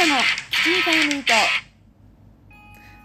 [0.00, 0.14] たの
[0.50, 1.32] 七味タイムイート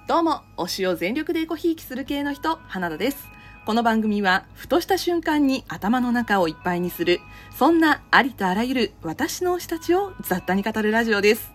[0.08, 3.28] どうも推しを全力でエコひいきする系の人花田です。
[3.66, 7.20] この番組はふとした瞬間に頭の中をいっぱいにする
[7.54, 11.52] そんなありとあらゆる私の推したちを雑多に語るラジオです。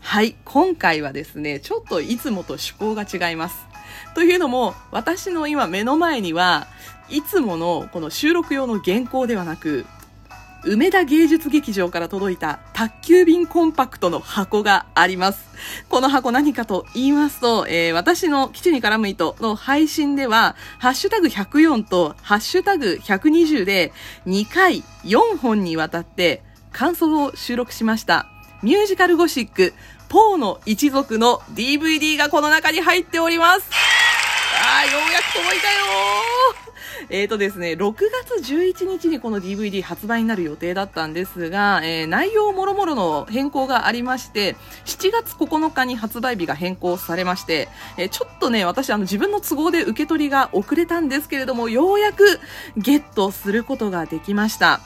[0.00, 3.64] はい今回はですねちょっといつもと趣向が違います。
[4.16, 6.66] というのも私の今目の前には
[7.08, 9.86] いつものこの収録用の原稿ではなく
[10.66, 15.44] 梅田芸術劇場から届いた宅急便コンパクトの箱があります。
[15.90, 23.92] この箱何かと言いますと、えー、私の基地に絡む糸の配信では、ハッシュタグ104とハッシュタグ120で
[24.26, 26.42] 2回4本にわたって
[26.72, 28.26] 感想を収録しました。
[28.62, 29.74] ミュージカルゴシック、
[30.08, 33.70] ポーの一族の DVD がこの中に入っております。
[34.62, 36.63] あー、ようやく届いたよ
[37.10, 37.94] えっ、ー、とですね、6
[38.38, 52.40] 月11日にこの DVD 発売になる予定だったんですが、えー、内容もろもろの変更がありまして、7月9日に発売日が変更されまして、えー、ちょっとね、私あの自分の都合で受け取りが遅れたんですけれども、ようやく
[52.76, 54.80] ゲットすることができました。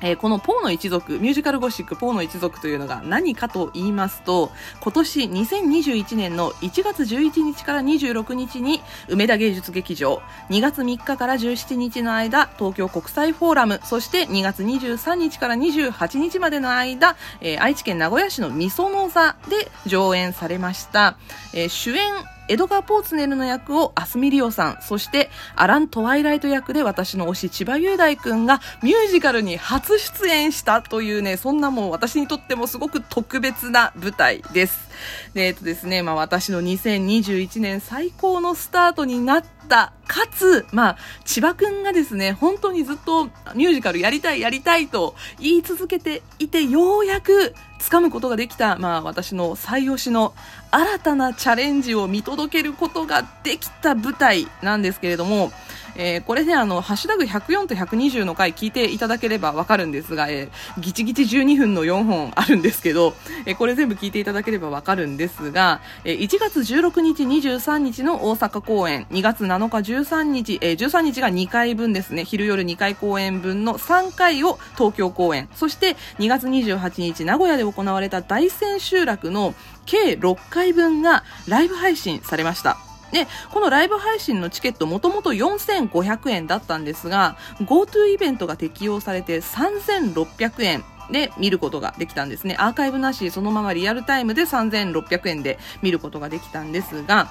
[0.00, 21.16] えー、このポーの一族、ミュージカルゴシックポーの一族というのが何かと言いますと、今年2021年の1月11日から26日に梅田芸術劇場、2月3日から17日の間、東京国際フォーラム、そして2月23日から28日までの間、えー、愛知県名古屋市のみその座で上演されました。
[21.54, 22.02] えー、主演
[22.48, 34.88] エドガー・ポーツネルの役をアスミリオさん、そしてアラン・トワイライト役で私の推し千葉雄大くんがミュージカルに初出演したというね、そんなもう私にとってもすごく特別な舞台です。
[35.34, 50.34] で、えっとですね、まあ私の2021年最高のスタートになった、かつ、まあ、千葉くんがですね、本当にずっとミュージカルやりたいやりたいと言い続けていて、ようやく掴むことができた、まあ私の最推しの
[50.70, 55.52] 新たなチャレンジを見届けることができた舞台なんですけれども、
[55.98, 63.14] えー、これね、あの、ハッシュタグ104と120の回聞いていただければわかるんですが、えー、ギチギチ12分の4本あるんですけど、
[63.46, 79.52] えー、これ全部聞いていただければわかるんですが、えー、1月16日、23日の大阪公演、2月7日、13日、えー、13日が2回分ですね、昼夜2回公演分の3回を東京公演、そして2月28日、名古屋で行われた大千秋楽の
[79.84, 82.87] 計6回分がライブ配信されました。
[83.12, 92.56] で、このライブ配信のチケットもともと4500円だったんですが、GoTo イベントが適用されて3600円で見ることができたんですね。
[92.58, 97.28] アーカイブなし、そのままリアルタイムで3600円で見ることができたんですが、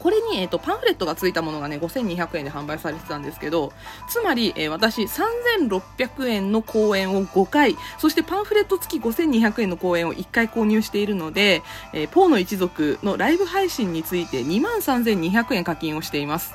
[0.00, 3.72] これに、え、ー、と、パンフレットが付いたものがね、5200円で販売されてたんですけど、
[4.08, 11.62] つまり、えー、私、3600円の公演を5回、そしてパンフレット付き5200円の公演を1回購入しているので、
[11.92, 16.54] えー、ポーの一族のライブ配信について23200円課金をしています。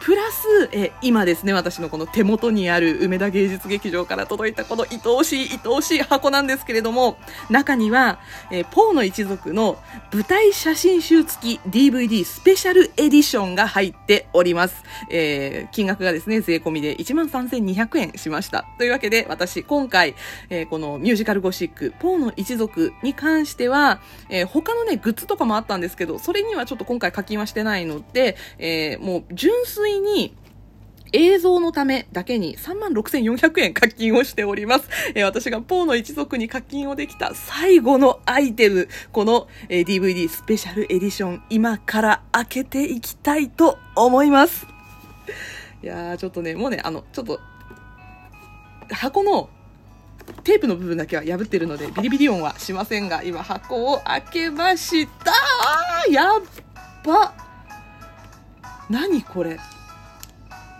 [0.00, 7.18] プラス、え今ですね、私のこの手元にある梅田芸術劇場から届いたこの愛おしい愛おしい箱なんですけれども、
[7.50, 8.18] 中には、
[8.50, 9.76] えポーの一族の
[10.10, 14.82] 舞台写真集付き DVD スペシャルエディションが入っております。
[15.10, 18.64] えー、金額がですね、税込みで13,200円しました。
[18.78, 20.14] というわけで、私、今回、
[20.48, 24.00] えー、このミュージカルゴシック、ポーの一族に関しては、
[24.30, 30.34] えー、他のね、グッズとかもあったんですけど、それにはちょっと今回課金はしてないので、えもう純粋に
[31.12, 34.88] 映像のためだけに36,400円課金をしております。
[35.14, 44.66] えー、私がポーの一族に課金をできた最後のアイテム、この、えー、DVD スペシャルエディション、今から開けていきたいと思います。
[45.82, 47.40] いやー、ちょっとね、もうね、あの、ちょっと、
[48.90, 49.48] 箱の
[50.44, 55.32] テープの部分だけは破ってるので、ビリビリ音はしませんが、今箱を開けました
[56.10, 56.42] やっ
[57.04, 57.34] ば
[58.88, 59.58] 何これ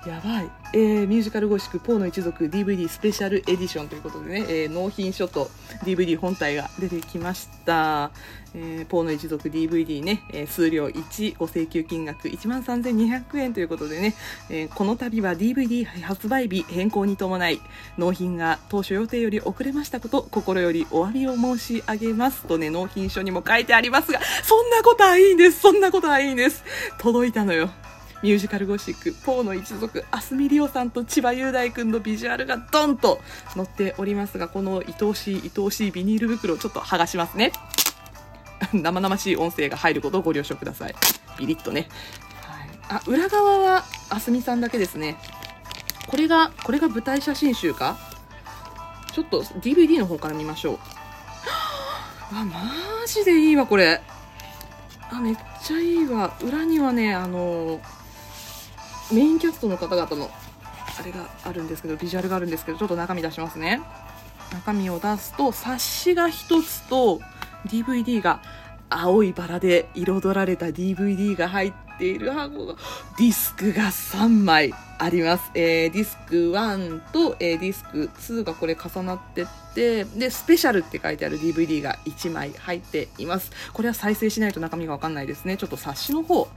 [0.06, 0.50] やばい。
[0.72, 5.50] えー、ミュージカルゴシックポーの一族 DVD スペシャルエディションということでね、えー、納品書と
[5.84, 8.10] DVD 本体が出てきました。
[8.54, 14.14] えー、ポーの一族 DVD ね、えー、数量1、ご請求金額1万3200円ということでね、
[14.48, 17.60] えー、この度は DVD 発売日変更に伴い、
[17.98, 26.64] 納品が当初予定より遅れましたこと、心よりお詫びを申し上げますとね、納品書にも書いてありますが、そんなことはいいんです、そんなことはいいんです。
[26.98, 27.70] 届いたのよ。
[28.22, 33.20] ミュージカルゴシック、ポーの一族、アスミリオさんと千葉雄大くんのビジュアルがドンと
[33.54, 37.52] 載っておりますが、この愛おしい愛おしいビニール袋をちょっと剥がしますね。
[38.74, 40.94] 生々しい音声が入ることをご了承ください。
[41.38, 41.88] ビリッとね。
[42.42, 45.16] はい、あ、裏側はあすみさんだけですね。
[46.06, 47.96] これが、これが舞台写真集か？
[49.12, 50.78] ちょっと DVD の方から見ましょう。
[52.32, 52.70] あマ
[53.06, 54.00] ジでいいわこれ
[55.10, 57.80] あめっちゃいいわ裏にはねあの
[59.12, 60.30] メインキャストの方々の
[60.98, 63.80] あれがあるんですけどビジュアルがあるんですけどちょっと中身出しますね。
[64.52, 67.20] 中身を出すと冊子が1つと
[67.66, 68.42] DVD が
[68.88, 72.74] 青いバラで彩られた DVD が入っている箱が
[73.18, 74.74] ディスクが3枚。
[75.02, 83.50] あります、えー、ディスク1と、えー、ディスク2がこれ重なってってでスペシャルって書いてある DVD が1枚入っています。
[83.72, 85.56] これは再生しないと中身がわかんないですね。
[85.56, 86.48] ちょっと冊子の方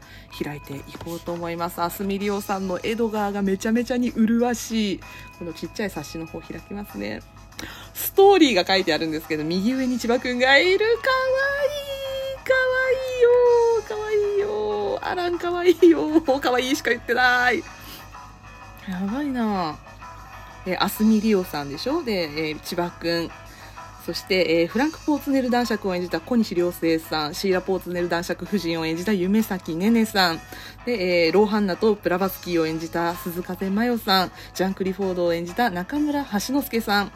[0.43, 1.81] 開いていこうと思います。
[1.81, 4.99] あすみりおさんのエドガーがめちゃめちゃに麗しい。
[5.39, 7.21] このちっちゃい冊子の方開きますね。
[7.93, 10.79] ストーリーが書いてあるんですけど右上に千葉くんがいる。
[10.79, 12.03] かわいい。
[12.43, 17.63] かわいいよかわいいよアランかわいいよかわいいしか言ってない。
[18.89, 19.77] やばいな。
[20.65, 22.03] えあすみりおさんでしょ？
[22.03, 23.29] で、えー、千葉くん。
[24.05, 30.41] そして、えー、フランク・ポーツネル男爵を演じた小西良生さん、シーラ・ポーツネル男爵夫人を演じた夢咲ねねさん、
[30.85, 37.13] で、えー、ローハンナとプラバスキーを演じた鈴風真世さん、ジャン・クリフォードを演じた中村橋之助さん、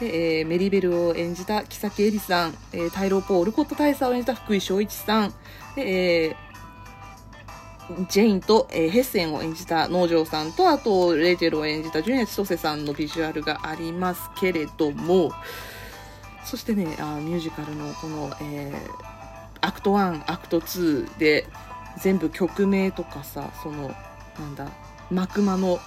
[0.00, 5.32] で、えー、メリベルを演じた木崎絵里さん、えー、タイローポー・オルコット大佐を演じた福井翔一さん、
[5.76, 5.82] で、
[6.26, 6.47] えー、
[8.08, 15.32] ジェインと、えー、ヘッセンを演じた能條さんと、あと、レイチェルを演じた純矢ちとせさんのビジュアルがありますけれども、
[16.44, 21.46] そしてね、あミュージカルのこの、えー、 act 1、act 2で、
[21.98, 23.94] 全部曲名とかさ、その、
[24.38, 24.68] なんだ、
[25.10, 25.80] 幕間の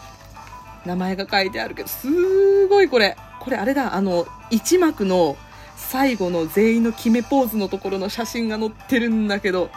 [0.85, 3.17] 名前が書いてあるけど、すごいこれ。
[3.39, 5.37] これあれだ、あの、1幕の
[5.75, 9.69] 最後の全員の決めポーズのところの写真が載ってるんだけど、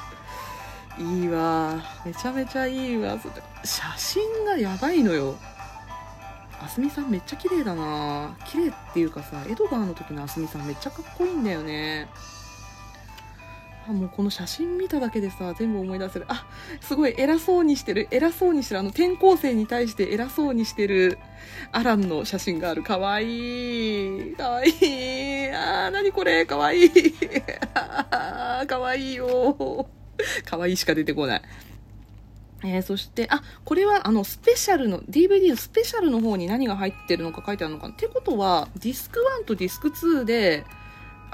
[0.98, 1.82] いいわ。
[2.04, 3.18] めちゃめちゃいいわ。
[3.64, 5.36] 写真がやばいのよ。
[6.60, 8.36] あすみさんめっちゃ綺麗だな。
[8.46, 12.08] 綺麗っていうかさ、エドガーの時のあすみさんめっちゃかっこいいんだよね。
[13.86, 16.24] あもうこの写真見ただけでさ全部思い出せる。
[16.28, 16.46] あ
[16.80, 18.08] すごい偉そうにしてる。
[18.10, 18.80] 偉そうにしてる。
[18.80, 21.18] あの転校生に対して偉そうにしてる
[21.70, 22.82] アランの写真がある。
[22.82, 24.34] かわいい。
[24.36, 25.50] かわいい。
[25.50, 26.46] あー何これ。
[26.46, 26.92] かわいい。
[28.66, 29.86] かわいいよ。
[30.44, 31.42] 可愛いいしか出てこない。
[32.64, 37.94] えー、そして、あ、これはあのスペシャルの、DVD のスペシャルの方に何が入ってるのか書いてあるのかな。
[37.94, 40.64] ってことは、ディスク1とディスク2で、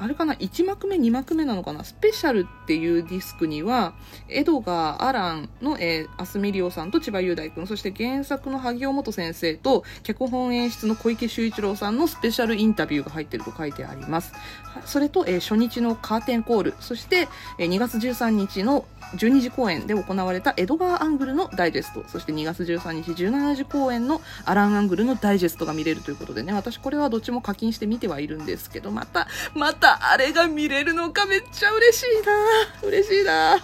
[0.01, 3.93] あれかな、1幕目、2幕目なのかな、スペシャルっていうディスクには、
[4.29, 14.33] エドガー、アランの、えー、アスミリオさんと千葉雄大君、そして原作の萩尾元先生と、脚本演出の小池秀一郎さんのスペシャルインタビューが入ってると書いてあります。
[14.87, 18.87] それと、えー、初日のカーテンコール、そして、えー、2月13日の
[19.17, 32.27] 12時公演で行われたエドガー・アングルのダイジェスト、そして2月13日17時公演のアラン・アングルのダイジェストが見れるということでね、私これはどっちも課金して見てはいるんですけど、また、またあれが見れるのかめっちゃ嬉しい
[32.83, 33.59] な嬉しいな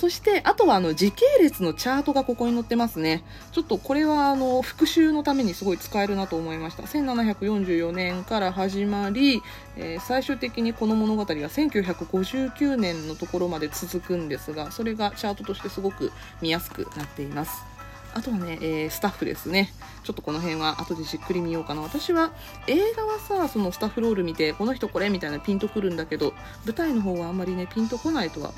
[0.00, 3.22] そして、あとはあの時系列のチャートがここに載ってますね。
[3.52, 6.84] ちょっとこれはあの復習のためにすごい使えるなと思いました。
[6.84, 9.42] 1744年から始まり、
[9.76, 17.69] えー、最終的にこの物語は1959年のところまで続くんですが、それがチャートとしてすごく見やすくなっています。
[18.12, 19.72] あとはね、えー、スタッフですね。
[20.02, 21.82] ちょっとこの辺は後でじっくり見ようかな。
[21.82, 22.32] 私は
[22.66, 28.52] 映画はさ、そのスタッフロール見て、この人これみたいなピンとくるんだけど、舞台の方はあんまりね、ピンとこないとは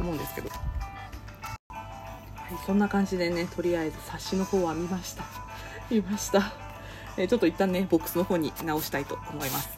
[0.00, 0.50] 思うんですけど。
[0.50, 0.56] は
[2.50, 5.24] い、そんな感じでね、とりあえず冊子の方は見ました。
[5.90, 6.52] 見ました。
[7.16, 9.70] えー、ちょっと一旦ね、ボックスの方に直したいと思います。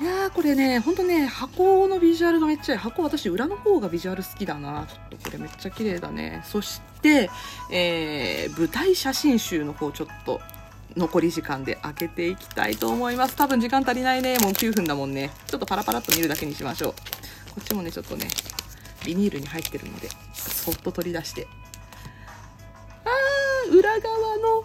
[0.00, 2.78] いやー、これね、ほんとね、箱のビジュアルがめっちゃいい。
[2.78, 4.86] 箱私裏の方がビジュアル好きだな。
[4.86, 6.42] ちょっとこれめっちゃ綺麗だね。
[6.46, 7.30] そして、
[7.70, 10.40] えー、舞台写真集の方ちょっと
[10.96, 13.36] 残り時間で開けていきたいと思います。
[13.36, 14.38] 多分時間足りないね。
[14.38, 15.30] もう9分だもんね。
[15.46, 16.92] ちょっとパラパラっと見るだけにしましょう。
[17.52, 18.26] こっちもね、ちょっとね、
[19.04, 21.46] ビニールに入ってるので、そっと取り出して。
[23.04, 24.64] あー、裏側の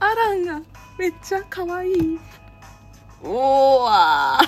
[0.00, 0.60] アランが
[0.98, 2.18] めっちゃ可愛い。
[3.24, 4.40] おーあ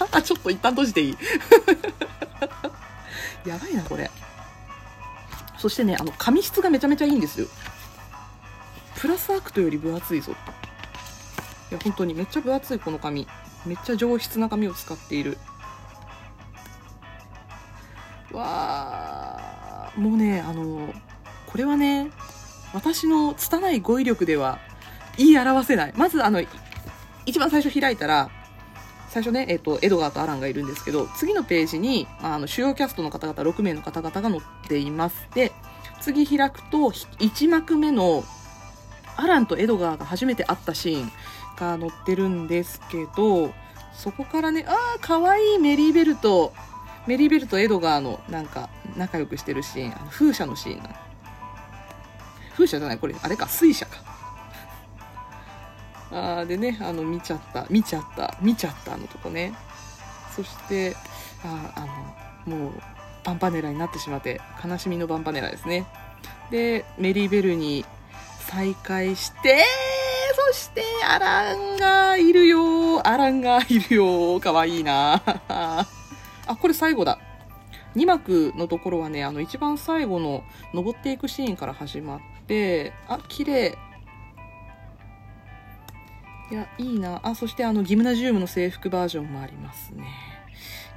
[0.00, 1.16] ー ちょっと一旦閉じていい？
[3.48, 4.10] やばいな、これ。
[5.58, 7.46] そしてね、あの、紙質がめちゃめちゃいいんですよ。
[8.96, 10.32] プラスアクトより分厚いぞ。
[11.70, 13.26] いや、本当にめっちゃ分厚い、この紙。
[13.66, 15.36] めっちゃ上質な紙を使っている。
[18.32, 20.92] わー、もうね、あの、
[21.46, 22.10] これはね、
[22.72, 24.58] 私の拙い語彙力では
[25.16, 25.92] 言い表せない。
[25.96, 26.42] まず、あの、
[27.26, 28.30] 一番最初開いたら、
[29.08, 35.28] 最初ね、えっ、と、エドガーとアランがいるんですけど、次のページに、あの、主要キャストの方々6名の方々が載っています。
[35.34, 35.52] で、
[36.00, 38.24] 次開くと、1幕目の、
[39.16, 41.12] アランとエドガーが初めて会ったシーン
[41.56, 43.52] が載ってるんですけど、
[43.92, 46.52] そこからねああかわいいメリーベルト。
[47.08, 50.90] メリーベルとエドガーのなんか仲良くしてるシーンあの風車のシーンな
[52.52, 54.17] 風車じゃないこれあれか水車か。
[56.10, 59.52] あでねあの見ちゃった見ちゃった見ちゃったのとこね。
[60.34, 60.96] そして
[61.44, 61.72] あ
[62.46, 62.72] あのもう
[63.24, 65.86] バンパネラになってしまって悲しみのバンパネラですね。
[66.50, 67.84] でメリーベルに
[68.40, 69.64] 再会して
[70.48, 73.06] そしてアランがいるよ。
[73.06, 75.20] アランがいるよかわいいな。
[75.48, 75.86] あ
[76.60, 77.18] これ最後だ。
[77.96, 83.76] 2幕のところはねあの一番最後の登っていくシーンから始まってあ綺麗。
[86.50, 87.20] いやいいな。
[87.22, 90.06] あそしてあのギムナジウムの制服バージョンもありますね。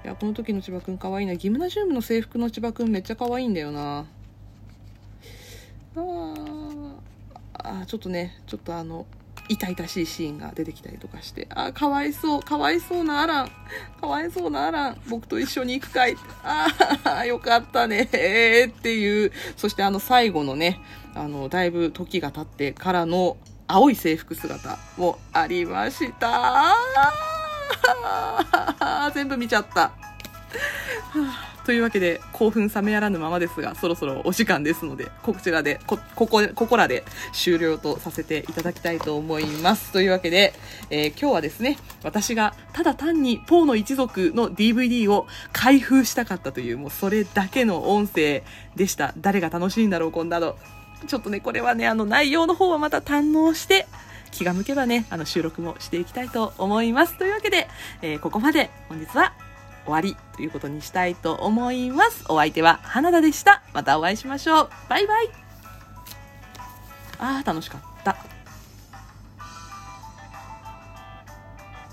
[0.04, 1.36] いやこの時の千葉くんかわいいな。
[1.36, 4.06] ギムナジウムの制服の千葉くんめっちゃかわいいんだよな。
[5.96, 6.34] あ
[7.54, 9.06] あちょっとねちょっとあの
[9.50, 13.52] 痛々しいシーンが出てきたりとかして、あ、かわいそう、かわいそうなアラン、
[14.00, 16.68] かわいそうなアラン、僕と一緒に行くかい、あ
[17.04, 18.10] あ、 よかったね、っ
[18.82, 20.80] ていう、そしてあの最後のね、
[21.14, 23.36] あの、だいぶ時が経ってからの
[23.72, 26.76] 青い制服姿もありました。
[29.16, 29.92] 全部見ちゃった。
[31.66, 40.54] というわけで興奮冷めやらぬままですがそろそろお時間ですのでこちらでこここここらで終了とさせていただきたいと思いますというわけで、
[40.90, 48.44] えー今日はですね私がただ単にポーの一族の DVD を開封したかったというもうそれだけの音声
[48.76, 50.58] でした誰が楽しいんだろうこんなの
[51.08, 53.88] ちょっとねこれはねあの内容の方はまた堪能して
[54.32, 57.68] 気が向けばねあの収録もしていきたいと思いますというわけで、
[58.02, 59.34] えーここまで本日は
[59.86, 62.26] 終わりということにしたいと思います。
[62.30, 63.64] お相手は花田でした。
[63.74, 64.70] またお会いしましょう。
[64.90, 65.30] バイバイ。
[67.18, 68.41] あー、楽しかった。